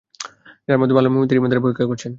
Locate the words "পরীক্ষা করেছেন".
1.63-2.09